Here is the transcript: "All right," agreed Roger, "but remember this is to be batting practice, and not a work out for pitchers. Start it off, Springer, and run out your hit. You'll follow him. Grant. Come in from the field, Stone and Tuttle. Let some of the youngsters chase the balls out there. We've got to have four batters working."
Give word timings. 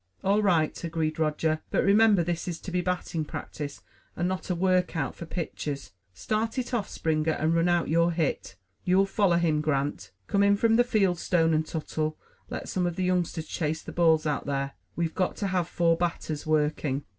"All 0.23 0.41
right," 0.41 0.83
agreed 0.83 1.19
Roger, 1.19 1.61
"but 1.69 1.83
remember 1.83 2.23
this 2.23 2.47
is 2.47 2.59
to 2.61 2.71
be 2.71 2.81
batting 2.81 3.23
practice, 3.23 3.83
and 4.15 4.27
not 4.27 4.49
a 4.49 4.55
work 4.55 4.95
out 4.95 5.13
for 5.13 5.27
pitchers. 5.27 5.91
Start 6.11 6.57
it 6.57 6.73
off, 6.73 6.89
Springer, 6.89 7.33
and 7.33 7.53
run 7.53 7.69
out 7.69 7.87
your 7.87 8.11
hit. 8.11 8.55
You'll 8.83 9.05
follow 9.05 9.37
him. 9.37 9.61
Grant. 9.61 10.09
Come 10.25 10.41
in 10.41 10.57
from 10.57 10.75
the 10.77 10.83
field, 10.83 11.19
Stone 11.19 11.53
and 11.53 11.67
Tuttle. 11.67 12.17
Let 12.49 12.67
some 12.67 12.87
of 12.87 12.95
the 12.95 13.03
youngsters 13.03 13.45
chase 13.47 13.83
the 13.83 13.91
balls 13.91 14.25
out 14.25 14.47
there. 14.47 14.71
We've 14.95 15.13
got 15.13 15.35
to 15.35 15.47
have 15.49 15.67
four 15.67 15.95
batters 15.97 16.47
working." 16.47 17.03